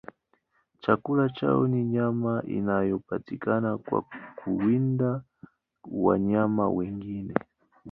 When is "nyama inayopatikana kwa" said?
1.85-4.01